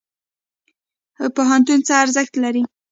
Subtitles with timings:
[1.35, 2.63] پوهنتون څه ارزښت لري؟